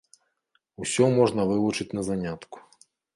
[0.83, 2.57] Усё можна вывучыць на занятку.